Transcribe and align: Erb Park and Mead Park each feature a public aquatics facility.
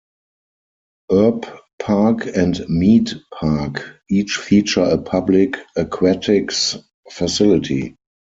Erb 1.11 1.45
Park 1.77 2.25
and 2.35 2.67
Mead 2.67 3.11
Park 3.31 3.99
each 4.09 4.37
feature 4.37 4.81
a 4.81 4.97
public 4.97 5.57
aquatics 5.75 6.75
facility. 7.11 7.95